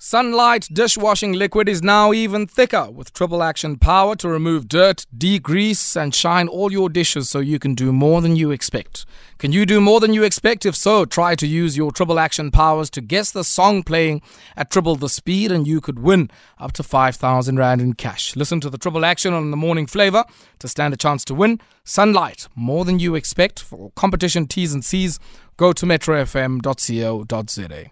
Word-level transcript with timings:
Sunlight 0.00 0.68
dishwashing 0.72 1.32
liquid 1.32 1.68
is 1.68 1.82
now 1.82 2.12
even 2.12 2.46
thicker 2.46 2.88
with 2.88 3.12
triple 3.12 3.42
action 3.42 3.76
power 3.76 4.14
to 4.14 4.28
remove 4.28 4.68
dirt, 4.68 5.04
degrease, 5.16 6.00
and 6.00 6.14
shine 6.14 6.46
all 6.46 6.70
your 6.70 6.88
dishes 6.88 7.28
so 7.28 7.40
you 7.40 7.58
can 7.58 7.74
do 7.74 7.92
more 7.92 8.22
than 8.22 8.36
you 8.36 8.52
expect. 8.52 9.04
Can 9.38 9.50
you 9.50 9.66
do 9.66 9.80
more 9.80 9.98
than 9.98 10.14
you 10.14 10.22
expect? 10.22 10.64
If 10.64 10.76
so, 10.76 11.04
try 11.04 11.34
to 11.34 11.48
use 11.48 11.76
your 11.76 11.90
triple 11.90 12.20
action 12.20 12.52
powers 12.52 12.90
to 12.90 13.00
guess 13.00 13.32
the 13.32 13.42
song 13.42 13.82
playing 13.82 14.22
at 14.56 14.70
triple 14.70 14.94
the 14.94 15.08
speed 15.08 15.50
and 15.50 15.66
you 15.66 15.80
could 15.80 15.98
win 15.98 16.30
up 16.60 16.70
to 16.74 16.84
5,000 16.84 17.56
Rand 17.56 17.80
in 17.80 17.94
cash. 17.94 18.36
Listen 18.36 18.60
to 18.60 18.70
the 18.70 18.78
triple 18.78 19.04
action 19.04 19.34
on 19.34 19.50
the 19.50 19.56
morning 19.56 19.88
flavor 19.88 20.24
to 20.60 20.68
stand 20.68 20.94
a 20.94 20.96
chance 20.96 21.24
to 21.24 21.34
win. 21.34 21.60
Sunlight, 21.82 22.46
more 22.54 22.84
than 22.84 23.00
you 23.00 23.16
expect. 23.16 23.58
For 23.58 23.90
competition 23.96 24.46
T's 24.46 24.72
and 24.72 24.84
C's, 24.84 25.18
go 25.56 25.72
to 25.72 25.84
metrofm.co.za. 25.84 27.90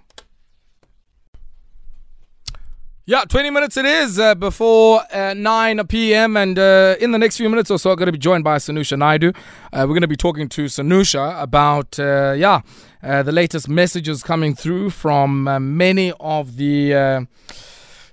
Yeah, 3.08 3.22
20 3.22 3.50
minutes 3.50 3.76
it 3.76 3.84
is 3.84 4.18
uh, 4.18 4.34
before 4.34 5.00
uh, 5.14 5.32
9 5.32 5.86
p.m. 5.86 6.36
And 6.36 6.58
uh, 6.58 6.96
in 6.98 7.12
the 7.12 7.18
next 7.18 7.36
few 7.36 7.48
minutes 7.48 7.70
or 7.70 7.78
so, 7.78 7.92
I'm 7.92 7.96
going 7.96 8.06
to 8.06 8.12
be 8.12 8.18
joined 8.18 8.42
by 8.42 8.56
Sanusha 8.56 8.98
Naidu. 8.98 9.28
Uh, 9.28 9.82
we're 9.82 9.94
going 9.94 10.00
to 10.00 10.08
be 10.08 10.16
talking 10.16 10.48
to 10.48 10.64
Sanusha 10.64 11.40
about, 11.40 12.00
uh, 12.00 12.34
yeah, 12.36 12.62
uh, 13.04 13.22
the 13.22 13.30
latest 13.30 13.68
messages 13.68 14.24
coming 14.24 14.56
through 14.56 14.90
from 14.90 15.44
many 15.76 16.14
of 16.18 16.56
the. 16.56 17.28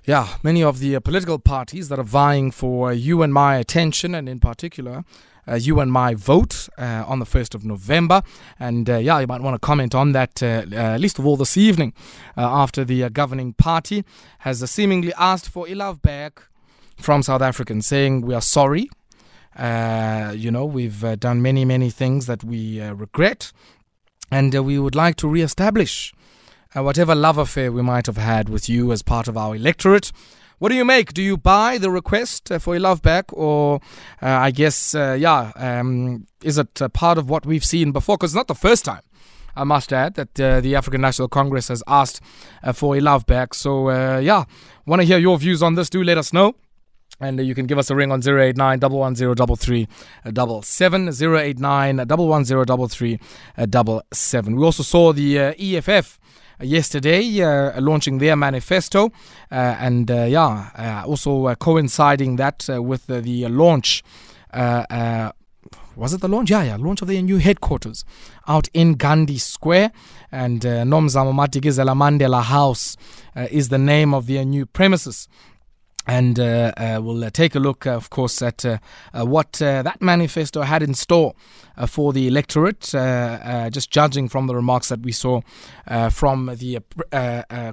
Yeah, 0.06 0.36
many 0.42 0.62
of 0.62 0.80
the 0.80 0.96
uh, 0.96 1.00
political 1.00 1.38
parties 1.38 1.88
that 1.88 1.98
are 1.98 2.04
vying 2.04 2.50
for 2.50 2.90
uh, 2.90 2.92
you 2.92 3.22
and 3.22 3.32
my 3.32 3.56
attention, 3.56 4.14
and 4.14 4.28
in 4.28 4.38
particular, 4.38 5.02
uh, 5.48 5.54
you 5.54 5.80
and 5.80 5.90
my 5.90 6.14
vote 6.14 6.68
uh, 6.76 7.04
on 7.06 7.20
the 7.20 7.24
1st 7.24 7.54
of 7.54 7.64
November. 7.64 8.22
And 8.60 8.88
uh, 8.88 8.98
yeah, 8.98 9.18
you 9.20 9.26
might 9.26 9.40
want 9.40 9.54
to 9.54 9.58
comment 9.58 9.94
on 9.94 10.12
that, 10.12 10.42
uh, 10.42 10.64
uh 10.74 10.96
least 10.98 11.18
of 11.18 11.26
all 11.26 11.36
this 11.36 11.56
evening, 11.56 11.94
after 12.36 12.84
the 12.84 13.08
governing 13.10 13.54
party 13.54 14.04
has 14.40 14.70
seemingly 14.70 15.12
asked 15.18 15.48
for 15.48 15.66
love 15.68 16.02
back 16.02 16.42
from 16.98 17.22
South 17.22 17.42
Africans, 17.42 17.86
saying 17.86 18.20
we 18.20 18.34
are 18.34 18.42
sorry. 18.42 18.90
you 19.58 20.50
know, 20.50 20.66
we've 20.66 21.18
done 21.18 21.40
many, 21.40 21.64
many 21.64 21.90
things 21.90 22.26
that 22.26 22.44
we 22.44 22.80
regret, 22.80 23.52
and 24.30 24.52
we 24.52 24.78
would 24.78 24.94
like 24.94 25.16
to 25.16 25.28
re-establish 26.74 26.84
whatever 26.84 27.14
love 27.14 27.38
affair 27.38 27.70
we 27.70 27.82
might 27.82 28.06
have 28.06 28.16
had 28.16 28.48
with 28.48 28.68
you 28.68 28.90
as 28.92 29.02
part 29.02 29.28
of 29.28 29.36
our 29.36 29.54
electorate. 29.54 30.10
What 30.58 30.70
do 30.70 30.74
you 30.74 30.84
make? 30.84 31.12
Do 31.12 31.22
you 31.22 31.36
buy 31.36 31.78
the 31.78 31.90
request 31.90 32.50
uh, 32.50 32.58
for 32.58 32.74
a 32.74 32.78
love 32.78 33.02
back, 33.02 33.32
or 33.32 33.80
uh, 34.22 34.28
I 34.28 34.50
guess, 34.50 34.94
uh, 34.94 35.16
yeah, 35.18 35.52
um, 35.56 36.26
is 36.42 36.58
it 36.58 36.80
part 36.92 37.18
of 37.18 37.28
what 37.28 37.46
we've 37.46 37.64
seen 37.64 37.92
before? 37.92 38.16
Because 38.16 38.32
it's 38.32 38.36
not 38.36 38.48
the 38.48 38.54
first 38.54 38.84
time. 38.84 39.02
I 39.56 39.64
must 39.64 39.92
add 39.92 40.14
that 40.14 40.40
uh, 40.40 40.60
the 40.60 40.74
African 40.74 41.00
National 41.00 41.28
Congress 41.28 41.68
has 41.68 41.82
asked 41.86 42.20
uh, 42.62 42.72
for 42.72 42.96
a 42.96 43.00
love 43.00 43.26
back. 43.26 43.54
So, 43.54 43.90
uh, 43.90 44.18
yeah, 44.18 44.44
want 44.86 45.02
to 45.02 45.06
hear 45.06 45.18
your 45.18 45.38
views 45.38 45.62
on 45.62 45.76
this? 45.76 45.90
Do 45.90 46.02
let 46.02 46.18
us 46.18 46.32
know. 46.32 46.54
And 47.20 47.38
you 47.38 47.54
can 47.54 47.66
give 47.66 47.78
us 47.78 47.90
a 47.90 47.94
ring 47.94 48.10
on 48.10 48.26
089 48.26 48.80
110 48.80 50.62
77 50.62 51.36
089 51.36 51.98
110 51.98 53.98
77. 54.12 54.56
We 54.56 54.64
also 54.64 54.82
saw 54.82 55.12
the 55.12 55.38
EFF 55.38 56.18
yesterday, 56.60 57.42
uh, 57.42 57.80
launching 57.80 58.18
their 58.18 58.36
manifesto, 58.36 59.06
uh, 59.50 59.54
and 59.78 60.10
uh, 60.10 60.24
yeah, 60.24 61.04
also 61.06 61.54
coinciding 61.56 62.36
that 62.36 62.66
with 62.68 63.06
the 63.06 63.48
launch. 63.48 64.02
was 65.96 66.12
it 66.12 66.20
the 66.20 66.28
launch? 66.28 66.50
Yeah, 66.50 66.62
yeah, 66.64 66.76
launch 66.76 67.02
of 67.02 67.08
their 67.08 67.22
new 67.22 67.38
headquarters 67.38 68.04
out 68.46 68.68
in 68.74 68.94
Gandhi 68.94 69.38
Square. 69.38 69.92
And 70.32 70.64
uh, 70.66 70.82
Nomzamo 70.82 71.32
Madikizela 71.32 71.94
Mandela 71.94 72.42
House 72.42 72.96
uh, 73.36 73.46
is 73.50 73.68
the 73.68 73.78
name 73.78 74.12
of 74.14 74.26
their 74.26 74.44
new 74.44 74.66
premises. 74.66 75.28
And 76.06 76.38
uh, 76.38 76.72
uh, 76.76 77.00
we'll 77.02 77.24
uh, 77.24 77.30
take 77.30 77.54
a 77.54 77.58
look, 77.58 77.86
uh, 77.86 77.92
of 77.92 78.10
course, 78.10 78.42
at 78.42 78.64
uh, 78.64 78.78
uh, 79.14 79.24
what 79.24 79.52
that 79.54 80.02
manifesto 80.02 80.62
had 80.62 80.82
in 80.82 80.94
store 80.94 81.34
for 81.88 82.12
the 82.12 82.28
electorate, 82.28 82.80
just 83.72 83.90
judging 83.90 84.28
from 84.28 84.46
the 84.46 84.54
remarks 84.54 84.90
that 84.90 85.00
we 85.00 85.12
saw 85.12 85.40
from 86.10 86.46
the 86.46 86.80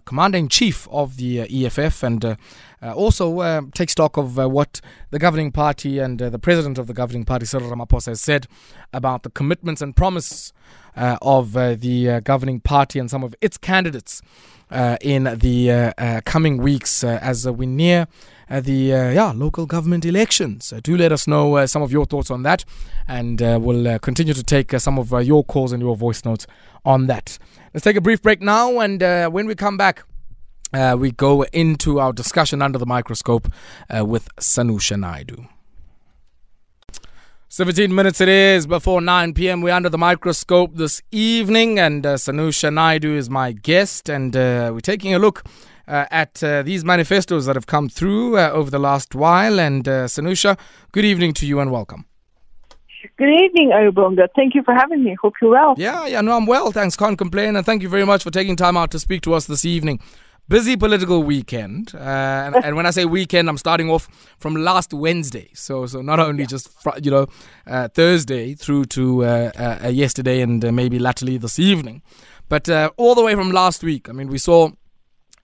commander 0.05 0.37
in 0.37 0.47
chief 0.49 0.87
of 0.89 1.17
the 1.17 1.41
EFF, 1.41 2.03
and 2.03 2.37
also 2.81 3.61
take 3.73 3.89
stock 3.89 4.17
of 4.17 4.37
what 4.37 4.81
the 5.11 5.19
governing 5.19 5.51
party 5.51 5.99
and 5.99 6.19
the 6.19 6.39
president 6.39 6.77
of 6.77 6.87
the 6.87 6.93
governing 6.93 7.25
party, 7.25 7.45
Cyril 7.45 7.69
Ramaphosa, 7.69 8.07
has 8.07 8.21
said 8.21 8.47
about 8.93 9.23
the 9.23 9.29
commitments 9.29 9.81
and 9.81 9.95
promise 9.95 10.53
of 10.95 11.53
the 11.53 12.21
governing 12.23 12.61
party 12.61 12.97
and 12.97 13.09
some 13.09 13.23
of 13.23 13.35
its 13.41 13.57
candidates. 13.57 14.21
uh, 14.21 14.60
Uh, 14.71 14.95
in 15.01 15.25
the 15.39 15.69
uh, 15.69 15.91
uh, 15.97 16.21
coming 16.23 16.57
weeks 16.57 17.03
uh, 17.03 17.19
as 17.21 17.45
we 17.45 17.65
near 17.65 18.07
uh, 18.49 18.61
the 18.61 18.85
yeah 19.13 19.33
local 19.35 19.65
government 19.65 20.05
elections. 20.05 20.73
do 20.83 20.95
let 20.95 21.11
us 21.11 21.27
know 21.27 21.65
some 21.65 21.81
of 21.81 21.91
your 21.91 22.05
thoughts 22.05 22.31
on 22.31 22.43
that, 22.43 22.63
and 23.05 23.41
we'll 23.41 23.99
continue 23.99 24.33
to 24.33 24.43
take 24.43 24.71
some 24.79 24.97
of 24.97 25.11
your 25.25 25.43
calls 25.43 25.73
and 25.73 25.83
your 25.83 25.97
voice 25.97 26.23
notes 26.23 26.47
on 26.85 27.07
that. 27.07 27.37
Let's 27.73 27.83
take 27.83 27.97
a 27.97 28.01
brief 28.01 28.21
break 28.21 28.41
now, 28.41 28.79
and 28.79 29.01
when 29.33 29.45
we 29.45 29.55
come 29.55 29.77
back. 29.77 30.03
Uh, 30.73 30.95
we 30.97 31.11
go 31.11 31.43
into 31.51 31.99
our 31.99 32.13
discussion 32.13 32.61
under 32.61 32.79
the 32.79 32.85
microscope 32.85 33.51
uh, 33.93 34.05
with 34.05 34.33
Sanusha 34.37 34.97
Naidu. 34.97 35.45
17 37.53 37.93
minutes 37.93 38.21
it 38.21 38.29
is 38.29 38.65
before 38.65 39.01
9 39.01 39.33
p.m. 39.33 39.59
We're 39.59 39.73
under 39.73 39.89
the 39.89 39.97
microscope 39.97 40.77
this 40.77 41.01
evening, 41.11 41.79
and 41.79 42.05
uh, 42.05 42.15
Sanusha 42.15 42.73
Naidu 42.73 43.13
is 43.17 43.29
my 43.29 43.51
guest, 43.51 44.07
and 44.07 44.33
uh, 44.37 44.71
we're 44.73 44.79
taking 44.79 45.13
a 45.13 45.19
look 45.19 45.43
uh, 45.85 46.05
at 46.11 46.41
uh, 46.41 46.61
these 46.63 46.85
manifestos 46.85 47.47
that 47.47 47.57
have 47.57 47.67
come 47.67 47.89
through 47.89 48.37
uh, 48.37 48.51
over 48.51 48.71
the 48.71 48.79
last 48.79 49.15
while. 49.15 49.59
And 49.59 49.85
uh, 49.85 50.05
Sanusha, 50.05 50.57
good 50.93 51.03
evening 51.03 51.33
to 51.33 51.45
you 51.45 51.59
and 51.59 51.73
welcome. 51.73 52.05
Good 53.17 53.33
evening, 53.33 53.71
Obonga. 53.73 54.29
Thank 54.33 54.55
you 54.55 54.63
for 54.63 54.73
having 54.73 55.03
me. 55.03 55.17
Hope 55.21 55.33
you're 55.41 55.51
well. 55.51 55.75
Yeah, 55.77 56.07
yeah, 56.07 56.21
no, 56.21 56.37
I'm 56.37 56.45
well. 56.45 56.71
Thanks. 56.71 56.95
Can't 56.95 57.17
complain. 57.17 57.57
And 57.57 57.65
thank 57.65 57.81
you 57.81 57.89
very 57.89 58.05
much 58.05 58.23
for 58.23 58.31
taking 58.31 58.55
time 58.55 58.77
out 58.77 58.91
to 58.91 58.99
speak 58.99 59.23
to 59.23 59.33
us 59.33 59.47
this 59.47 59.65
evening 59.65 59.99
busy 60.51 60.75
political 60.75 61.23
weekend, 61.23 61.95
uh, 61.95 61.99
and, 62.45 62.55
and, 62.65 62.75
when 62.75 62.85
I 62.85 62.91
say 62.91 63.05
weekend, 63.05 63.47
I'm 63.47 63.57
starting 63.57 63.89
off 63.89 64.09
from 64.37 64.53
last 64.55 64.93
Wednesday. 64.93 65.49
So, 65.53 65.85
so 65.85 66.01
not 66.01 66.19
only 66.19 66.45
just 66.45 66.69
fr- 66.83 66.99
you 67.01 67.09
know 67.09 67.27
uh, 67.65 67.87
Thursday 67.87 68.53
through 68.53 68.85
to 68.97 69.23
uh, 69.23 69.79
uh 69.83 69.87
yesterday 69.87 70.41
and 70.41 70.63
uh, 70.63 70.71
maybe 70.71 70.99
latterly 70.99 71.37
this 71.37 71.57
evening, 71.57 72.01
but 72.49 72.67
uh, 72.67 72.91
all 72.97 73.15
the 73.15 73.23
way 73.23 73.33
from 73.33 73.51
last 73.51 73.81
week. 73.81 74.09
I 74.09 74.11
mean, 74.11 74.27
we 74.27 74.37
saw 74.37 74.71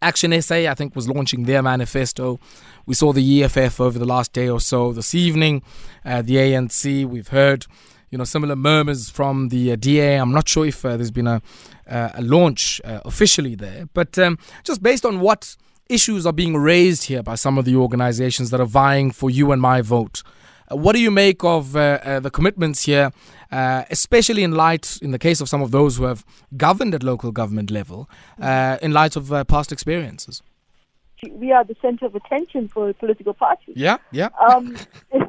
Action 0.01 0.39
SA, 0.41 0.55
I 0.55 0.75
think, 0.75 0.95
was 0.95 1.07
launching 1.07 1.45
their 1.45 1.63
manifesto. 1.63 2.39
We 2.85 2.93
saw 2.93 3.13
the 3.13 3.43
EFF 3.43 3.79
over 3.79 3.97
the 3.97 4.05
last 4.05 4.33
day 4.33 4.49
or 4.49 4.59
so. 4.59 4.91
This 4.91 5.15
evening, 5.15 5.63
the 6.03 6.35
ANC. 6.35 7.05
We've 7.05 7.29
heard 7.29 7.65
you 8.09 8.17
know 8.17 8.23
similar 8.23 8.55
murmurs 8.55 9.09
from 9.09 9.49
the 9.49 9.71
uh, 9.71 9.75
DA. 9.75 10.15
I'm 10.15 10.31
not 10.31 10.47
sure 10.47 10.65
if 10.65 10.85
uh, 10.85 10.97
there's 10.97 11.11
been 11.11 11.27
a, 11.27 11.41
uh, 11.89 12.09
a 12.13 12.21
launch 12.21 12.81
uh, 12.83 13.01
officially 13.05 13.55
there, 13.55 13.87
but 13.93 14.17
um, 14.17 14.37
just 14.63 14.81
based 14.81 15.05
on 15.05 15.19
what 15.19 15.55
issues 15.89 16.25
are 16.25 16.33
being 16.33 16.55
raised 16.57 17.05
here 17.05 17.23
by 17.23 17.35
some 17.35 17.57
of 17.57 17.65
the 17.65 17.75
organizations 17.75 18.49
that 18.49 18.59
are 18.59 18.65
vying 18.65 19.11
for 19.11 19.29
you 19.29 19.51
and 19.51 19.61
my 19.61 19.81
vote. 19.81 20.21
Uh, 20.69 20.75
what 20.75 20.93
do 20.93 21.01
you 21.01 21.11
make 21.11 21.43
of 21.45 21.71
the 21.71 22.29
commitments 22.33 22.83
here, 22.83 23.11
especially 23.51 24.43
in 24.43 24.51
light, 24.51 24.99
in 25.01 25.11
the 25.11 25.19
case 25.19 25.39
of 25.39 25.47
some 25.47 25.61
of 25.61 25.71
those 25.71 25.95
who 25.95 26.03
have 26.03 26.25
governed 26.57 26.93
at 26.93 27.03
local 27.03 27.31
government 27.31 27.71
level, 27.71 28.09
in 28.81 28.91
light 28.91 29.15
of 29.15 29.31
past 29.47 29.71
experiences? 29.71 30.41
we 31.31 31.51
are 31.51 31.63
the 31.63 31.75
center 31.81 32.05
of 32.05 32.13
attention 32.15 32.67
for 32.67 32.93
political 32.93 33.33
parties. 33.33 33.75
Yeah, 33.75 33.97
yeah. 34.11 34.29
Um, 34.39 34.75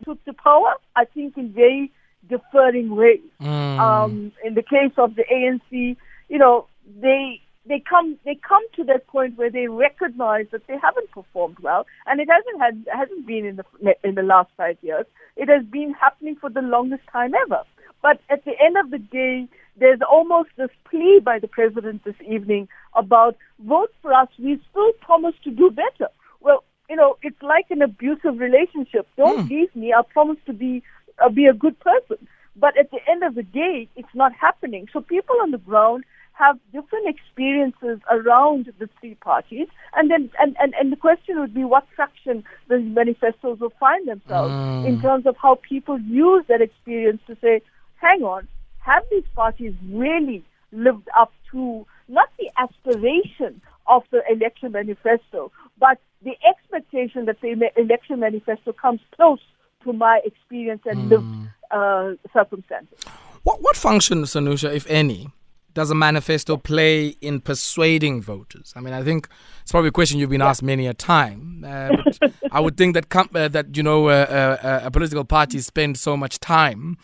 took 0.05 0.23
the 0.25 0.33
power, 0.33 0.75
I 0.97 1.05
think, 1.05 1.37
in 1.37 1.53
very 1.53 1.93
deferring 2.29 2.95
ways. 2.95 3.21
Mm. 3.41 3.79
Um, 3.79 4.33
in 4.45 4.55
the 4.55 4.63
case 4.63 4.93
of 4.97 5.15
the 5.15 5.25
ANC, 5.25 5.97
you 6.29 6.39
know, 6.39 6.67
they 7.01 7.41
they 7.67 7.81
come 7.81 8.19
they 8.25 8.35
come 8.37 8.63
to 8.77 8.85
that 8.85 9.07
point 9.07 9.37
where 9.37 9.51
they 9.51 9.69
recognize 9.69 10.47
that 10.53 10.67
they 10.67 10.79
haven't 10.81 11.11
performed 11.11 11.59
well, 11.61 11.87
and 12.07 12.21
it 12.21 12.29
hasn't 12.31 12.61
had 12.61 12.87
hasn't 12.93 13.27
been 13.27 13.45
in 13.45 13.57
the 13.57 13.95
in 14.03 14.15
the 14.15 14.23
last 14.23 14.51
five 14.57 14.79
years. 14.83 15.07
It 15.37 15.49
has 15.49 15.65
been 15.67 15.93
happening 15.93 16.37
for 16.37 16.51
the 16.51 16.63
longest 16.63 17.03
time 17.13 17.33
ever. 17.47 17.63
But 18.01 18.21
at 18.31 18.45
the 18.45 18.53
end 18.61 18.77
of 18.77 18.91
the 18.91 18.99
day, 18.99 19.49
there's 19.77 20.01
almost 20.09 20.51
this 20.57 20.71
plea 20.89 21.21
by 21.23 21.39
the 21.39 21.49
president 21.49 22.05
this 22.05 22.15
evening 22.27 22.69
about 22.95 23.37
vote 23.59 23.93
for 24.03 24.13
us. 24.13 24.29
We 24.39 24.61
still 24.71 24.93
promise 25.01 25.35
to 25.45 25.51
do 25.51 25.71
better. 25.71 26.11
Well, 26.41 26.65
you 26.89 26.97
know, 26.97 27.17
it's 27.23 27.41
like 27.43 27.67
an 27.71 27.83
abusive 27.83 28.39
relationship. 28.39 29.07
Don't 29.17 29.47
mm. 29.47 29.51
leave 29.51 29.75
me. 29.75 29.93
I 29.93 30.03
promise 30.03 30.39
to 30.47 30.53
be 30.53 30.83
uh, 31.25 31.29
be 31.29 31.47
a 31.47 31.53
good 31.53 31.79
person. 31.81 32.27
But 32.57 32.77
at 32.77 32.91
the 32.91 32.99
end 33.09 33.23
of 33.23 33.35
the 33.35 33.43
day, 33.43 33.89
it's 33.97 34.15
not 34.15 34.33
happening. 34.35 34.89
So 34.93 35.01
people 35.01 35.37
on 35.41 35.53
the 35.53 35.59
ground 35.59 36.05
have 36.33 36.59
different 36.73 37.09
experiences 37.09 38.01
around 38.11 38.73
the 38.79 38.89
three 39.01 39.17
parties, 39.17 39.67
and 39.95 40.11
then 40.11 40.31
and, 40.39 40.57
and, 40.61 40.73
and 40.79 40.93
the 40.93 40.97
question 40.97 41.41
would 41.41 41.53
be 41.53 41.65
what 41.65 41.85
traction 41.95 42.45
the 42.69 42.79
manifestos 42.79 43.59
will 43.59 43.73
find 43.81 44.07
themselves 44.07 44.53
mm. 44.53 44.87
in 44.87 45.01
terms 45.01 45.27
of 45.27 45.37
how 45.37 45.57
people 45.69 45.99
use 46.01 46.45
that 46.49 46.61
experience 46.61 47.21
to 47.27 47.37
say, 47.43 47.61
hang 47.97 48.23
on, 48.23 48.47
have 48.79 49.03
these 49.11 49.25
parties 49.35 49.75
really 49.91 50.45
lived 50.71 51.09
up 51.19 51.33
to 51.51 51.85
not 52.07 52.29
the 52.39 52.51
aspiration 52.57 53.61
of 53.89 54.03
the 54.13 54.23
election 54.31 54.73
manifesto, 54.73 55.51
but 55.79 55.99
the 56.23 56.37
expectation 56.49 57.25
that 57.25 57.41
the 57.41 57.71
election 57.77 58.21
manifesto 58.21 58.73
comes 58.73 59.01
close 59.17 59.41
to 59.89 59.93
my 59.93 60.21
experience 60.25 60.83
and 60.87 60.99
mm. 60.99 61.11
lived 61.11 61.49
uh, 61.71 62.13
circumstances. 62.33 62.99
What, 63.43 63.63
what 63.63 63.77
function, 63.77 64.23
Sanusha, 64.25 64.73
if 64.75 64.87
any, 64.89 65.29
does 65.75 65.91
a 65.91 65.95
manifesto 65.95 66.57
play 66.57 67.09
in 67.21 67.41
persuading 67.41 68.21
voters? 68.21 68.73
I 68.77 68.81
mean, 68.81 68.93
I 68.93 69.03
think 69.03 69.29
it's 69.63 69.71
probably 69.71 69.89
a 69.89 69.93
question 69.93 70.19
you've 70.19 70.31
been 70.31 70.43
asked 70.43 70.63
many 70.63 70.87
a 70.87 70.95
time. 70.95 71.65
Uh, 71.67 71.97
I 72.53 72.61
would 72.61 72.77
think 72.77 72.95
that 72.95 73.09
com- 73.09 73.31
uh, 73.35 73.49
that 73.49 73.77
you 73.77 73.83
know 73.83 74.09
uh, 74.09 74.57
uh 74.63 74.81
a 74.85 74.91
political 74.91 75.25
party 75.25 75.61
spends 75.61 76.01
so 76.01 76.17
much 76.17 76.41
time, 76.41 76.99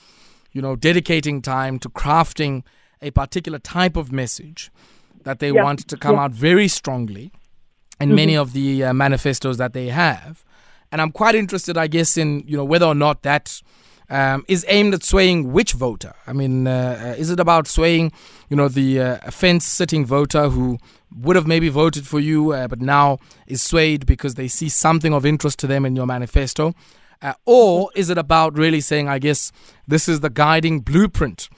you 0.53 0.61
know, 0.61 0.77
dedicating 0.77 1.41
time 1.41 1.79
to 1.81 1.89
crafting 1.89 2.63
a 3.01 3.11
particular 3.11 3.59
type 3.59 3.97
of 3.97 4.13
message 4.13 4.71
that 5.23 5.39
they 5.39 5.53
yeah. 5.53 5.63
want 5.63 5.87
to 5.89 5.97
come 5.97 6.17
yeah. 6.17 6.25
out 6.25 6.33
very 6.33 6.69
strongly 6.69 7.33
in 8.01 8.09
mm-hmm. 8.09 8.17
many 8.17 8.37
of 8.37 8.53
the 8.53 8.85
uh, 8.85 8.93
manifestos 8.93 9.57
that 9.57 9.73
they 9.73 9.89
have. 9.89 10.44
And 10.95 11.03
I'm 11.03 11.11
quite 11.11 11.35
interested, 11.35 11.77
I 11.77 11.89
guess, 11.89 12.17
in 12.17 12.45
you 12.47 12.57
know 12.57 12.65
whether 12.65 12.87
or 12.87 12.95
not 12.95 13.23
that 13.23 13.61
um, 14.09 14.45
is 14.47 14.65
aimed 14.69 14.95
at 14.95 15.03
swaying 15.03 15.53
which 15.53 15.73
voter. 15.73 16.15
I 16.25 16.33
mean, 16.33 16.69
uh, 16.69 17.15
uh 17.17 17.21
is 17.21 17.31
it 17.31 17.41
about 17.41 17.67
swaying, 17.67 18.13
you 18.49 18.57
know, 18.57 18.69
the 18.69 19.01
uh, 19.01 19.31
fence-sitting 19.33 20.07
voter 20.07 20.51
who 20.51 20.79
would 21.17 21.35
have 21.35 21.49
maybe 21.49 21.69
voted 21.69 22.07
for 22.07 22.21
you, 22.21 22.53
uh, 22.53 22.69
but 22.69 22.81
now 22.81 23.19
is 23.49 23.61
swayed 23.61 24.07
because 24.07 24.37
they 24.37 24.47
see 24.47 24.69
something 24.69 25.13
of 25.13 25.27
interest 25.27 25.59
to 25.59 25.67
them 25.67 25.85
in 25.85 25.97
your 25.97 26.07
manifesto? 26.07 26.75
Uh, 27.21 27.33
or 27.45 27.91
is 27.97 28.09
it 28.09 28.17
about 28.17 28.57
really 28.57 28.81
saying, 28.81 29.09
I 29.09 29.19
guess, 29.19 29.51
this 29.89 30.09
is 30.09 30.21
the 30.21 30.31
guiding 30.31 30.79
blueprint 30.79 31.49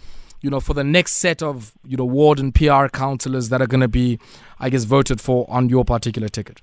you 0.41 0.49
know, 0.49 0.61
for 0.61 0.73
the 0.73 0.85
next 0.85 1.17
set 1.17 1.43
of, 1.43 1.75
you 1.85 1.99
know, 1.99 2.06
ward 2.06 2.38
and 2.38 2.55
PR 2.55 2.87
councillors 2.87 3.50
that 3.50 3.61
are 3.61 3.67
going 3.67 3.81
to 3.83 3.88
be, 3.88 4.19
I 4.61 4.71
guess, 4.71 4.85
voted 4.85 5.21
for 5.21 5.44
on 5.50 5.69
your 5.69 5.85
particular 5.85 6.29
ticket? 6.29 6.62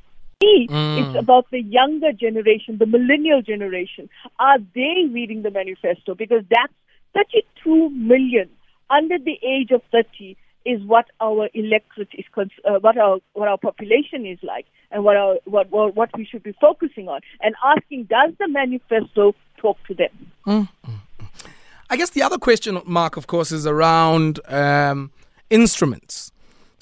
Mm. 0.69 1.07
It's 1.07 1.19
about 1.19 1.49
the 1.51 1.61
younger 1.61 2.11
generation, 2.11 2.77
the 2.77 2.85
millennial 2.85 3.41
generation. 3.41 4.09
Are 4.39 4.59
they 4.75 5.07
reading 5.11 5.43
the 5.43 5.51
manifesto? 5.51 6.15
Because 6.15 6.43
that's 6.49 6.73
32 7.13 7.89
million 7.91 8.49
under 8.89 9.17
the 9.17 9.37
age 9.43 9.71
of 9.71 9.81
30 9.91 10.37
is 10.65 10.81
what 10.83 11.05
our 11.19 11.49
electorate 11.53 12.09
is, 12.13 12.25
uh, 12.65 12.79
what 12.79 12.97
our 12.97 13.19
what 13.33 13.47
our 13.49 13.57
population 13.57 14.25
is 14.25 14.39
like, 14.43 14.65
and 14.91 15.03
what 15.03 15.17
our 15.17 15.35
what, 15.45 15.69
what 15.71 15.95
what 15.95 16.09
we 16.17 16.25
should 16.25 16.43
be 16.43 16.53
focusing 16.61 17.09
on, 17.09 17.19
and 17.41 17.53
asking, 17.63 18.05
does 18.05 18.31
the 18.39 18.47
manifesto 18.47 19.35
talk 19.57 19.77
to 19.87 19.93
them? 19.93 20.31
Mm. 20.47 20.69
I 21.89 21.97
guess 21.97 22.11
the 22.11 22.23
other 22.23 22.37
question 22.37 22.81
mark, 22.85 23.17
of 23.17 23.27
course, 23.27 23.51
is 23.51 23.67
around 23.67 24.39
um, 24.47 25.11
instruments. 25.49 26.31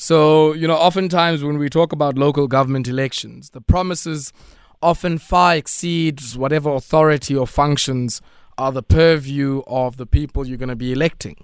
So, 0.01 0.53
you 0.53 0.67
know, 0.67 0.77
oftentimes 0.77 1.43
when 1.43 1.59
we 1.59 1.69
talk 1.69 1.93
about 1.93 2.17
local 2.17 2.47
government 2.47 2.87
elections, 2.87 3.51
the 3.51 3.61
promises 3.61 4.33
often 4.81 5.19
far 5.19 5.55
exceeds 5.55 6.35
whatever 6.35 6.71
authority 6.71 7.35
or 7.35 7.45
functions 7.45 8.19
are 8.57 8.71
the 8.71 8.81
purview 8.81 9.61
of 9.67 9.97
the 9.97 10.07
people 10.07 10.47
you're 10.47 10.57
going 10.57 10.69
to 10.69 10.75
be 10.75 10.91
electing. 10.91 11.35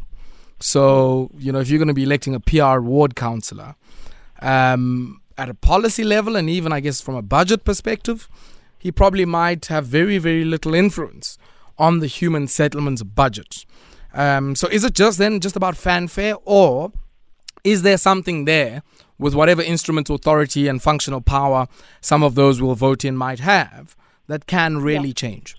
So, 0.59 1.30
you 1.38 1.51
know, 1.51 1.59
if 1.59 1.69
you're 1.69 1.77
going 1.77 1.88
to 1.89 1.94
be 1.94 2.01
electing 2.01 2.33
a 2.33 2.39
PR 2.39 2.80
ward 2.80 3.15
councillor, 3.15 3.75
um, 4.42 5.21
at 5.38 5.50
a 5.50 5.54
policy 5.54 6.04
level 6.04 6.36
and 6.36 6.50
even, 6.50 6.74
I 6.74 6.80
guess, 6.80 7.00
from 7.00 7.13
a 7.13 7.21
budget 7.21 7.63
perspective, 7.63 8.27
he 8.80 8.92
probably 8.92 9.25
might 9.25 9.68
have 9.68 9.86
very, 9.86 10.18
very 10.18 10.44
little 10.44 10.74
influence 10.74 11.38
on 11.77 12.00
the 12.00 12.07
human 12.07 12.48
settlements 12.48 13.04
budget. 13.04 13.68
Um, 14.15 14.56
so 14.56 14.68
is 14.68 14.83
it 14.83 14.95
just 14.95 15.19
then 15.19 15.42
just 15.42 15.56
about 15.56 15.77
fanfare, 15.77 16.38
or 16.44 16.92
is 17.67 17.81
there 17.81 17.97
something 17.97 18.45
there 18.45 18.81
with 19.19 19.35
whatever 19.35 19.61
instrument 19.61 20.09
authority 20.09 20.67
and 20.67 20.81
functional 20.81 21.21
power 21.21 21.67
some 21.99 22.23
of 22.23 22.35
those 22.35 22.61
will 22.61 22.75
vote 22.75 23.03
in 23.03 23.17
might 23.17 23.39
have 23.39 23.95
that 24.27 24.47
can 24.47 24.77
really 24.77 25.09
yeah. 25.09 25.23
change? 25.25 25.57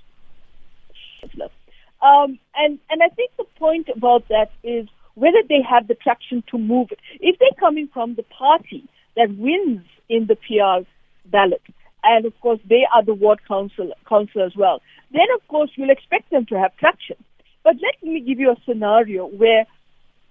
Um, 2.00 2.38
and 2.56 2.78
and 2.90 3.02
I 3.02 3.08
think 3.08 3.32
the 3.37 3.44
point 3.58 3.88
about 3.94 4.28
that 4.28 4.50
is 4.62 4.87
whether 5.14 5.43
they 5.49 5.60
have 5.69 5.88
the 5.88 5.96
traction 5.96 6.44
to 6.50 6.56
move 6.56 6.93
it. 6.93 7.00
If 7.20 7.38
they're 7.38 7.58
coming 7.58 7.88
from 7.93 8.14
the 8.14 8.22
party 8.22 8.88
that 9.16 9.37
wins 9.37 9.84
in 10.08 10.26
the 10.26 10.37
PR 10.37 10.88
ballot, 11.26 11.62
and 12.04 12.25
of 12.25 12.40
course 12.40 12.61
they 12.69 12.87
are 12.94 13.04
the 13.04 13.14
ward 13.14 13.40
council 13.46 13.93
council 14.08 14.43
as 14.43 14.54
well, 14.56 14.81
then 15.11 15.26
of 15.34 15.46
course 15.49 15.70
you'll 15.75 15.90
expect 15.90 16.31
them 16.31 16.46
to 16.46 16.58
have 16.58 16.76
traction. 16.76 17.16
But 17.64 17.76
let 17.82 18.02
me 18.02 18.20
give 18.20 18.38
you 18.38 18.52
a 18.52 18.56
scenario 18.64 19.26
where 19.26 19.66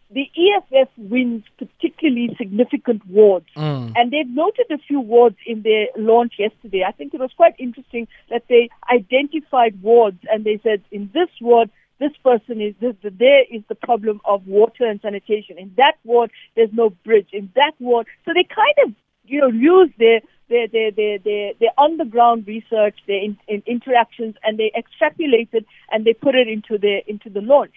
the 0.09 0.29
EFF 0.35 0.89
wins 0.97 1.43
particularly 1.57 2.33
significant 2.37 3.05
wards. 3.07 3.47
Mm. 3.55 3.93
And 3.95 4.11
they've 4.11 4.29
noted 4.29 4.67
a 4.71 4.77
few 4.77 5.01
wards 5.01 5.35
in 5.45 5.63
their 5.63 5.87
launch 5.97 6.35
yesterday. 6.39 6.83
I 6.87 6.91
think 6.91 7.13
it 7.13 7.19
was 7.19 7.31
quite 7.35 7.55
interesting 7.59 8.07
that 8.29 8.43
they 8.47 8.69
identified 8.91 9.81
wards 9.81 10.19
and 10.31 10.45
they 10.45 10.59
said, 10.63 10.81
in 10.91 11.09
this 11.13 11.29
ward, 11.41 11.69
this 11.99 12.11
person 12.23 12.61
is 12.61 12.75
this, 12.79 12.95
there 13.01 13.43
is 13.51 13.63
the 13.67 13.75
problem 13.75 14.21
of 14.23 14.45
water 14.47 14.85
and 14.85 15.01
sanitation. 15.01 15.57
In 15.57 15.73
that 15.77 15.95
ward, 16.03 16.31
there's 16.55 16.69
no 16.71 16.91
bridge. 17.03 17.29
In 17.33 17.51
that 17.55 17.73
ward, 17.79 18.07
so 18.23 18.31
they 18.33 18.43
kind 18.43 18.87
of 18.87 18.93
you 19.25 19.41
know 19.41 19.47
use 19.47 19.89
their 19.97 20.21
their, 20.49 20.67
their, 20.67 20.91
their, 20.91 21.19
their, 21.19 21.53
their 21.59 21.69
on 21.77 21.97
the 21.97 22.05
ground 22.05 22.47
research, 22.47 22.95
their 23.07 23.17
in, 23.21 23.37
in 23.47 23.63
interactions, 23.65 24.35
and 24.43 24.57
they 24.57 24.71
extrapolated 24.77 25.65
and 25.91 26.05
they 26.05 26.13
put 26.13 26.35
it 26.35 26.47
into 26.47 26.77
the 26.77 27.01
into 27.07 27.29
the 27.29 27.41
launch. 27.41 27.73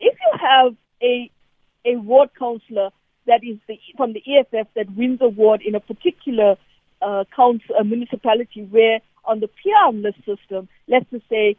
If 0.00 0.18
you 0.18 0.38
have 0.40 0.74
a 1.02 1.30
a 1.84 1.96
ward 1.96 2.30
councillor 2.38 2.90
that 3.26 3.40
is 3.44 3.58
the, 3.68 3.78
from 3.96 4.12
the 4.12 4.22
EFF 4.26 4.66
that 4.74 4.94
wins 4.96 5.20
a 5.20 5.28
ward 5.28 5.62
in 5.62 5.74
a 5.74 5.80
particular 5.80 6.56
uh, 7.00 7.24
council, 7.34 7.74
a 7.78 7.84
municipality 7.84 8.62
where 8.64 9.00
on 9.24 9.40
the 9.40 9.48
PR 9.48 9.94
list 9.94 10.18
system, 10.18 10.68
let's 10.88 11.08
just 11.10 11.28
say 11.28 11.56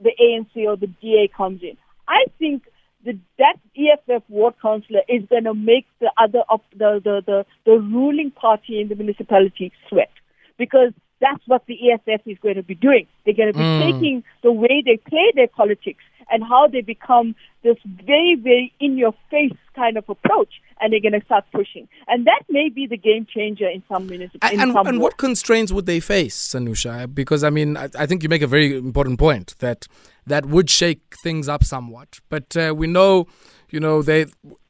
the 0.00 0.12
ANC 0.20 0.66
or 0.66 0.76
the 0.76 0.86
DA 0.86 1.28
comes 1.36 1.62
in. 1.62 1.76
I 2.08 2.24
think 2.38 2.64
the, 3.04 3.18
that 3.38 3.56
EFF 3.76 4.22
ward 4.28 4.54
councillor 4.60 5.02
is 5.08 5.22
going 5.28 5.44
to 5.44 5.54
make 5.54 5.86
the 6.00 6.12
other 6.16 6.40
op, 6.48 6.62
the, 6.72 7.00
the, 7.02 7.22
the, 7.26 7.46
the 7.64 7.78
ruling 7.78 8.30
party 8.30 8.80
in 8.80 8.88
the 8.88 8.94
municipality 8.94 9.72
sweat 9.88 10.10
because 10.58 10.92
that's 11.20 11.42
what 11.46 11.64
the 11.66 11.78
EFF 11.90 12.22
is 12.26 12.38
going 12.42 12.56
to 12.56 12.62
be 12.62 12.74
doing. 12.74 13.06
They're 13.24 13.34
going 13.34 13.52
to 13.52 13.58
be 13.58 13.64
mm. 13.64 13.92
taking 13.92 14.24
the 14.42 14.52
way 14.52 14.82
they 14.84 14.96
play 14.96 15.32
their 15.34 15.48
politics 15.48 16.02
and 16.30 16.42
how 16.42 16.66
they 16.68 16.80
become 16.80 17.34
this 17.62 17.76
very, 17.84 18.36
very 18.40 18.72
in 18.80 18.96
your 18.96 19.12
face 19.30 19.56
kind 19.74 19.96
of 19.96 20.08
approach, 20.08 20.60
and 20.80 20.92
they're 20.92 21.00
going 21.00 21.18
to 21.18 21.24
start 21.24 21.44
pushing. 21.52 21.88
And 22.08 22.26
that 22.26 22.42
may 22.48 22.68
be 22.68 22.86
the 22.86 22.96
game 22.96 23.26
changer 23.32 23.68
in 23.68 23.82
some 23.88 24.06
municipalities. 24.06 24.60
And, 24.60 24.76
and, 24.76 24.88
and 24.88 25.00
what 25.00 25.16
constraints 25.18 25.72
would 25.72 25.86
they 25.86 26.00
face, 26.00 26.36
Sanusha? 26.36 27.12
Because, 27.14 27.44
I 27.44 27.50
mean, 27.50 27.76
I, 27.76 27.88
I, 27.98 28.06
think 28.06 28.22
you 28.22 28.28
make 28.28 28.42
a 28.42 28.46
very 28.46 28.76
important 28.76 29.18
point 29.18 29.56
that 29.58 29.86
that 30.26 30.46
would 30.46 30.70
shake 30.70 31.14
things 31.22 31.48
up 31.48 31.64
somewhat. 31.64 32.20
But 32.28 32.56
uh, 32.56 32.74
we 32.76 32.86
know, 32.86 33.26
you 33.70 33.80
know, 33.80 34.02
they 34.02 34.26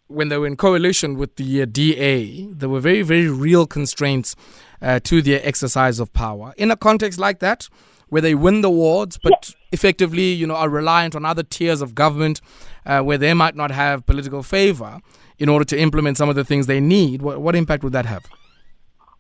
when 0.09 0.29
they 0.29 0.37
were 0.37 0.47
in 0.47 0.57
coalition 0.57 1.17
with 1.17 1.37
the 1.37 1.63
uh, 1.63 1.67
DA, 1.67 2.47
there 2.47 2.69
were 2.69 2.81
very, 2.81 3.03
very 3.03 3.29
real 3.29 3.65
constraints 3.65 4.35
uh, 4.83 4.99
to 5.05 5.23
their 5.23 5.41
exercise 5.47 6.01
of 6.01 6.13
power. 6.13 6.53
In 6.57 6.73
a 6.73 6.77
context 6.77 7.19
like 7.21 7.39
that, 7.39 7.69
where 8.09 8.23
they 8.23 8.35
win 8.35 8.61
the 8.61 8.71
wards, 8.71 9.19
but. 9.23 9.55
Effectively, 9.73 10.33
you 10.33 10.47
know, 10.47 10.57
are 10.57 10.69
reliant 10.69 11.15
on 11.15 11.25
other 11.25 11.43
tiers 11.43 11.81
of 11.81 11.95
government 11.95 12.41
uh, 12.87 13.01
where 13.01 13.19
they 13.19 13.35
might 13.35 13.55
not 13.55 13.71
have 13.71 14.05
political 14.07 14.43
favor 14.43 15.01
in 15.39 15.49
order 15.49 15.65
to 15.65 15.79
implement 15.79 16.17
some 16.17 16.29
of 16.29 16.35
the 16.35 16.45
things 16.45 16.67
they 16.67 16.81
need. 16.81 17.23
What, 17.23 17.41
what 17.41 17.57
impact 17.57 17.83
would 17.83 17.93
that 17.93 18.07
have? 18.07 18.27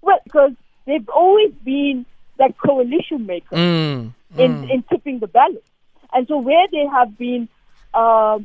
Well, 0.02 0.18
because 0.24 0.52
they've 0.86 1.08
always 1.08 1.52
been 1.64 2.06
that 2.38 2.56
coalition 2.58 3.26
maker 3.26 3.56
mm, 3.56 4.12
in, 4.36 4.62
mm. 4.62 4.70
in 4.70 4.82
tipping 4.90 5.18
the 5.20 5.26
balance. 5.26 5.58
And 6.12 6.26
so 6.26 6.38
where 6.38 6.66
they 6.72 6.86
have 6.86 7.16
been 7.16 7.48
uh, 7.94 8.38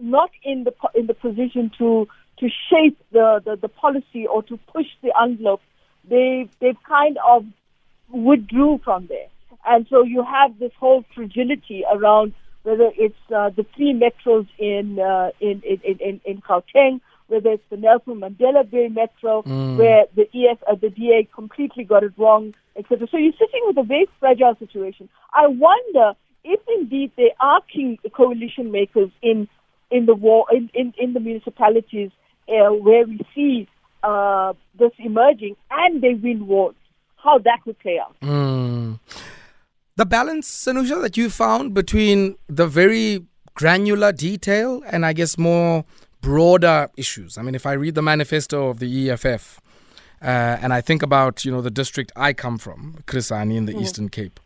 not 0.00 0.30
in 0.42 0.64
the 0.64 0.74
in 0.94 1.06
the 1.06 1.14
position 1.14 1.70
to 1.78 2.08
to 2.38 2.48
shape 2.68 2.98
the, 3.12 3.40
the, 3.44 3.56
the 3.56 3.68
policy 3.68 4.26
or 4.26 4.42
to 4.42 4.56
push 4.72 4.86
the 5.02 5.12
envelope, 5.22 5.60
they 6.08 6.48
they've 6.60 6.82
kind 6.88 7.16
of 7.26 7.44
withdrew 8.10 8.80
from 8.84 9.06
there. 9.06 9.28
And 9.66 9.86
so 9.88 10.02
you 10.02 10.22
have 10.24 10.58
this 10.58 10.72
whole 10.78 11.04
fragility 11.14 11.84
around 11.90 12.34
whether 12.64 12.90
it's 12.96 13.14
uh, 13.34 13.50
the 13.50 13.64
three 13.76 13.92
metros 13.92 14.48
in, 14.58 14.98
uh, 14.98 15.30
in, 15.38 15.62
in, 15.62 15.98
in, 16.00 16.20
in 16.24 16.40
Gauteng, 16.40 17.00
whether 17.28 17.50
it's 17.50 17.62
the 17.70 17.76
Nelson 17.76 18.20
Mandela 18.20 18.68
Bay 18.68 18.88
Metro, 18.88 19.42
mm. 19.42 19.76
where 19.76 20.06
the 20.16 20.22
EF, 20.34 20.58
uh, 20.66 20.74
the 20.74 20.88
DA 20.90 21.28
completely 21.34 21.84
got 21.84 22.02
it 22.02 22.12
wrong, 22.16 22.54
etc. 22.76 23.06
So 23.10 23.18
you're 23.18 23.32
sitting 23.32 23.60
with 23.66 23.76
a 23.76 23.82
very 23.82 24.08
fragile 24.18 24.56
situation. 24.58 25.08
I 25.32 25.46
wonder 25.46 26.14
if 26.42 26.60
indeed 26.78 27.12
there 27.16 27.30
are 27.38 27.60
king 27.72 27.98
coalition 28.14 28.70
makers 28.70 29.10
in 29.22 29.48
in 29.90 30.06
the 30.06 30.14
war 30.14 30.46
in, 30.50 30.70
in, 30.74 30.92
in 30.98 31.12
the 31.12 31.20
municipalities 31.20 32.10
uh, 32.48 32.70
where 32.72 33.06
we 33.06 33.20
see 33.34 33.68
uh, 34.02 34.54
this 34.78 34.90
emerging 34.98 35.56
and 35.70 36.02
they 36.02 36.14
win 36.14 36.46
wards, 36.46 36.78
how 37.16 37.38
that 37.38 37.60
would 37.66 37.78
play 37.78 37.98
out. 37.98 38.16
Mm 38.22 38.98
the 39.96 40.06
balance, 40.06 40.48
Sanusha, 40.48 41.00
that 41.02 41.16
you 41.16 41.30
found 41.30 41.74
between 41.74 42.36
the 42.48 42.66
very 42.66 43.24
granular 43.54 44.12
detail 44.12 44.82
and 44.86 45.06
I 45.06 45.12
guess 45.12 45.38
more 45.38 45.84
broader 46.20 46.88
issues. 46.96 47.38
I 47.38 47.42
mean, 47.42 47.54
if 47.54 47.66
I 47.66 47.72
read 47.72 47.94
the 47.94 48.02
manifesto 48.02 48.68
of 48.68 48.78
the 48.78 49.10
EFF, 49.10 49.60
uh, 50.22 50.58
and 50.60 50.72
I 50.72 50.80
think 50.80 51.02
about 51.02 51.44
you 51.44 51.52
know 51.52 51.60
the 51.60 51.70
district 51.70 52.10
I 52.16 52.32
come 52.32 52.58
from, 52.58 53.02
Chris 53.06 53.30
Hani 53.30 53.56
in 53.56 53.66
the 53.66 53.74
mm. 53.74 53.82
Eastern 53.82 54.08
Cape, 54.08 54.40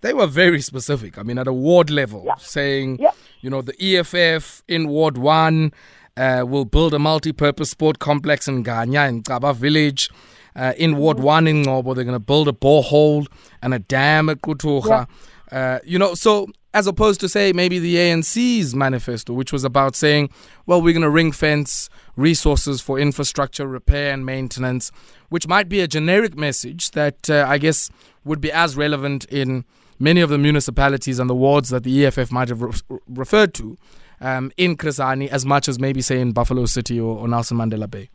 they 0.00 0.14
were 0.14 0.26
very 0.28 0.60
specific. 0.60 1.18
I 1.18 1.22
mean, 1.22 1.38
at 1.38 1.48
a 1.48 1.52
ward 1.52 1.90
level, 1.90 2.22
yeah. 2.24 2.36
saying 2.36 2.98
yeah. 3.00 3.10
you 3.40 3.50
know 3.50 3.60
the 3.60 3.74
EFF 3.82 4.62
in 4.68 4.88
Ward 4.88 5.18
One 5.18 5.72
uh, 6.16 6.44
will 6.46 6.64
build 6.64 6.94
a 6.94 6.98
multi-purpose 6.98 7.70
sport 7.70 7.98
complex 7.98 8.46
in 8.46 8.62
Ganya 8.64 9.08
in 9.08 9.22
Kaba 9.22 9.52
village. 9.52 10.08
Uh, 10.56 10.72
in 10.76 10.96
Ward 10.96 11.16
mm-hmm. 11.18 11.26
1 11.26 11.46
in 11.48 11.62
Ngobo, 11.64 11.94
they're 11.94 12.04
going 12.04 12.12
to 12.12 12.18
build 12.20 12.48
a 12.48 12.52
borehole 12.52 13.26
and 13.62 13.74
a 13.74 13.78
dam 13.78 14.28
at 14.28 14.40
Kutucha. 14.40 15.06
Yeah. 15.52 15.76
Uh, 15.76 15.78
you 15.84 15.98
know, 15.98 16.14
so 16.14 16.48
as 16.74 16.88
opposed 16.88 17.20
to 17.20 17.28
say 17.28 17.52
maybe 17.52 17.78
the 17.78 17.96
ANC's 17.96 18.74
manifesto, 18.74 19.32
which 19.32 19.52
was 19.52 19.64
about 19.64 19.94
saying, 19.94 20.28
well, 20.66 20.82
we're 20.82 20.92
going 20.92 21.02
to 21.02 21.10
ring 21.10 21.30
fence 21.32 21.88
resources 22.16 22.80
for 22.80 22.98
infrastructure 22.98 23.66
repair 23.66 24.12
and 24.12 24.26
maintenance, 24.26 24.90
which 25.28 25.46
might 25.46 25.68
be 25.68 25.80
a 25.80 25.86
generic 25.86 26.36
message 26.36 26.90
that 26.90 27.30
uh, 27.30 27.46
I 27.48 27.58
guess 27.58 27.90
would 28.24 28.40
be 28.40 28.50
as 28.50 28.76
relevant 28.76 29.24
in 29.26 29.64
many 30.00 30.20
of 30.20 30.30
the 30.30 30.38
municipalities 30.38 31.20
and 31.20 31.30
the 31.30 31.34
wards 31.34 31.68
that 31.68 31.84
the 31.84 32.06
EFF 32.06 32.32
might 32.32 32.48
have 32.48 32.62
re- 32.62 32.98
referred 33.08 33.54
to 33.54 33.76
um, 34.20 34.50
in 34.56 34.76
Chris 34.76 34.98
Hani 34.98 35.28
as 35.28 35.46
much 35.46 35.68
as 35.68 35.78
maybe 35.78 36.02
say 36.02 36.20
in 36.20 36.32
Buffalo 36.32 36.66
City 36.66 36.98
or, 36.98 37.18
or 37.18 37.28
Nelson 37.28 37.58
Mandela 37.58 37.88
Bay. 37.88 38.10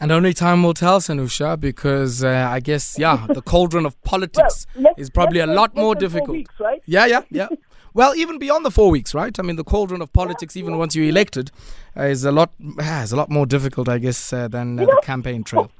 And 0.00 0.12
only 0.12 0.32
time 0.32 0.62
will 0.62 0.74
tell, 0.74 1.00
Sanusha, 1.00 1.58
because 1.58 2.22
uh, 2.22 2.48
I 2.50 2.60
guess, 2.60 2.98
yeah, 2.98 3.26
the 3.28 3.42
cauldron 3.52 3.86
of 3.86 4.00
politics 4.02 4.66
well, 4.76 4.94
is 4.96 5.10
probably 5.10 5.40
a 5.40 5.46
lot 5.46 5.74
more 5.74 5.94
difficult. 5.94 6.30
Weeks, 6.30 6.54
right? 6.60 6.82
Yeah, 6.86 7.06
yeah, 7.06 7.22
yeah. 7.30 7.48
well, 7.94 8.14
even 8.14 8.38
beyond 8.38 8.64
the 8.64 8.70
four 8.70 8.90
weeks, 8.90 9.14
right? 9.14 9.36
I 9.38 9.42
mean, 9.42 9.56
the 9.56 9.64
cauldron 9.64 10.02
of 10.02 10.12
politics, 10.12 10.56
even 10.56 10.78
once 10.78 10.94
you're 10.94 11.08
elected, 11.08 11.50
uh, 11.96 12.04
is 12.04 12.24
a 12.24 12.32
lot 12.32 12.50
uh, 12.78 13.00
is 13.02 13.12
a 13.12 13.16
lot 13.16 13.30
more 13.30 13.46
difficult, 13.46 13.88
I 13.88 13.98
guess, 13.98 14.32
uh, 14.32 14.48
than 14.48 14.78
uh, 14.78 14.86
the 14.86 15.00
campaign 15.02 15.42
trail. 15.42 15.70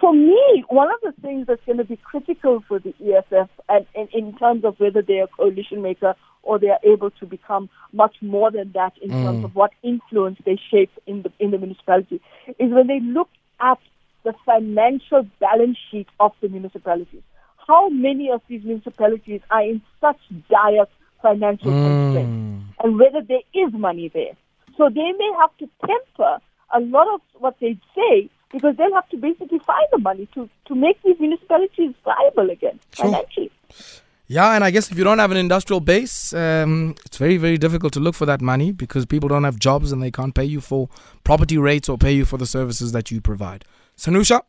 For 0.00 0.12
me, 0.12 0.64
one 0.68 0.88
of 0.88 1.00
the 1.02 1.20
things 1.22 1.46
that's 1.46 1.64
going 1.64 1.78
to 1.78 1.84
be 1.84 1.96
critical 1.96 2.62
for 2.68 2.78
the 2.78 2.94
EFF, 3.00 3.48
and, 3.68 3.86
and 3.94 4.08
in 4.12 4.36
terms 4.36 4.64
of 4.64 4.78
whether 4.78 5.00
they're 5.02 5.24
a 5.24 5.28
coalition 5.28 5.80
maker 5.80 6.14
or 6.46 6.58
they 6.58 6.70
are 6.70 6.78
able 6.84 7.10
to 7.10 7.26
become 7.26 7.68
much 7.92 8.16
more 8.20 8.50
than 8.50 8.72
that 8.72 8.92
in 9.02 9.10
mm. 9.10 9.24
terms 9.24 9.44
of 9.44 9.54
what 9.54 9.72
influence 9.82 10.38
they 10.44 10.58
shape 10.70 10.90
in 11.06 11.22
the 11.22 11.32
in 11.38 11.50
the 11.50 11.58
municipality, 11.58 12.20
is 12.58 12.72
when 12.72 12.86
they 12.86 13.00
look 13.00 13.28
at 13.60 13.78
the 14.24 14.34
financial 14.44 15.26
balance 15.40 15.78
sheet 15.90 16.08
of 16.18 16.32
the 16.40 16.48
municipalities. 16.48 17.22
How 17.66 17.88
many 17.88 18.30
of 18.30 18.42
these 18.48 18.62
municipalities 18.64 19.40
are 19.50 19.62
in 19.62 19.82
such 20.00 20.20
dire 20.48 20.86
financial 21.20 21.70
mm. 21.70 21.86
constraints, 21.86 22.76
and 22.82 22.98
whether 22.98 23.22
there 23.22 23.46
is 23.54 23.72
money 23.72 24.08
there? 24.08 24.34
So 24.76 24.88
they 24.88 25.12
may 25.12 25.30
have 25.40 25.56
to 25.58 25.68
temper 25.84 26.38
a 26.74 26.80
lot 26.80 27.12
of 27.14 27.20
what 27.34 27.56
they 27.60 27.78
say 27.94 28.30
because 28.52 28.76
they'll 28.76 28.94
have 28.94 29.08
to 29.10 29.16
basically 29.16 29.58
find 29.60 29.86
the 29.92 29.98
money 29.98 30.28
to, 30.34 30.48
to 30.66 30.74
make 30.74 31.02
these 31.02 31.18
municipalities 31.18 31.94
viable 32.04 32.50
again 32.50 32.78
sure. 32.94 33.06
financially. 33.06 33.50
Yeah, 34.28 34.54
and 34.54 34.64
I 34.64 34.72
guess 34.72 34.90
if 34.90 34.98
you 34.98 35.04
don't 35.04 35.20
have 35.20 35.30
an 35.30 35.36
industrial 35.36 35.78
base, 35.78 36.32
um, 36.32 36.96
it's 37.04 37.16
very, 37.16 37.36
very 37.36 37.56
difficult 37.56 37.92
to 37.92 38.00
look 38.00 38.16
for 38.16 38.26
that 38.26 38.40
money 38.40 38.72
because 38.72 39.06
people 39.06 39.28
don't 39.28 39.44
have 39.44 39.58
jobs 39.58 39.92
and 39.92 40.02
they 40.02 40.10
can't 40.10 40.34
pay 40.34 40.44
you 40.44 40.60
for 40.60 40.88
property 41.22 41.58
rates 41.58 41.88
or 41.88 41.96
pay 41.96 42.12
you 42.12 42.24
for 42.24 42.36
the 42.36 42.46
services 42.46 42.90
that 42.90 43.12
you 43.12 43.20
provide. 43.20 43.64
Sanusha, 43.96 44.40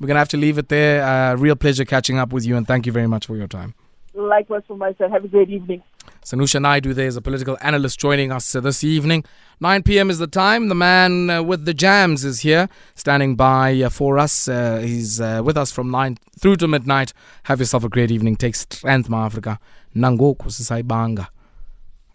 we're 0.00 0.08
going 0.08 0.16
to 0.16 0.20
have 0.20 0.28
to 0.30 0.36
leave 0.36 0.58
it 0.58 0.68
there. 0.68 1.04
Uh, 1.04 1.36
real 1.36 1.54
pleasure 1.54 1.84
catching 1.84 2.18
up 2.18 2.32
with 2.32 2.44
you, 2.44 2.56
and 2.56 2.66
thank 2.66 2.86
you 2.86 2.92
very 2.92 3.06
much 3.06 3.26
for 3.26 3.36
your 3.36 3.46
time. 3.46 3.74
Likewise 4.14 4.62
for 4.66 4.76
myself. 4.76 5.12
Have 5.12 5.24
a 5.24 5.28
great 5.28 5.50
evening. 5.50 5.82
Sanusha 6.24 6.60
Naidu 6.60 6.92
there 6.94 7.06
is 7.06 7.16
a 7.16 7.22
political 7.22 7.56
analyst 7.60 7.98
joining 7.98 8.30
us 8.30 8.54
uh, 8.54 8.60
this 8.60 8.84
evening. 8.84 9.24
9 9.60 9.82
p.m. 9.82 10.10
is 10.10 10.18
the 10.18 10.26
time. 10.26 10.68
The 10.68 10.74
man 10.74 11.30
uh, 11.30 11.42
with 11.42 11.64
the 11.64 11.74
jams 11.74 12.24
is 12.24 12.40
here, 12.40 12.68
standing 12.94 13.36
by 13.36 13.80
uh, 13.82 13.88
for 13.88 14.18
us. 14.18 14.48
Uh, 14.48 14.78
he's 14.78 15.20
uh, 15.20 15.42
with 15.44 15.56
us 15.56 15.70
from 15.72 15.90
9 15.90 16.18
through 16.38 16.56
to 16.56 16.68
midnight. 16.68 17.12
Have 17.44 17.58
yourself 17.58 17.84
a 17.84 17.88
great 17.88 18.10
evening. 18.10 18.36
Take 18.36 18.54
strength, 18.54 19.08
Ma 19.08 19.24
Africa. 19.26 19.58
Nangoku 19.94 20.50
sisayibanga 20.50 21.28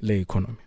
le 0.02 0.14
economy. 0.14 0.65